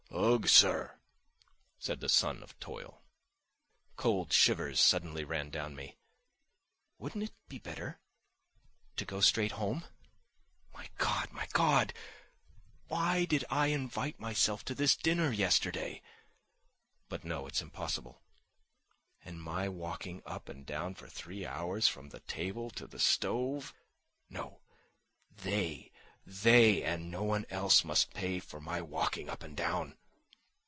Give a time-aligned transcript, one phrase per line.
[0.13, 0.99] "Ugh, sir!"
[1.79, 3.01] said the son of toil.
[3.95, 5.97] Cold shivers suddenly ran down me.
[6.97, 7.99] Wouldn't it be better...
[8.97, 9.85] to go straight home?
[10.73, 11.93] My God, my God!
[12.87, 16.01] Why did I invite myself to this dinner yesterday?
[17.07, 18.21] But no, it's impossible.
[19.23, 23.73] And my walking up and down for three hours from the table to the stove?
[24.29, 24.61] No,
[25.33, 25.91] they,
[26.25, 29.97] they and no one else must pay for my walking up and down!